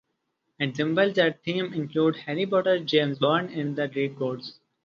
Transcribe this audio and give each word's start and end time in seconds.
Examples 0.59 1.19
of 1.19 1.39
themes 1.41 1.75
include 1.75 2.15
'Harry 2.15 2.47
Potter', 2.47 2.79
'James 2.79 3.19
Bond', 3.19 3.51
and 3.51 3.75
'The 3.75 3.87
Greek 3.89 4.17
Gods'. 4.17 4.57